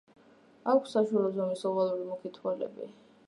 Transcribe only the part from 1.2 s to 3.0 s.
ზომის, ოვალური, მუქი თვალები.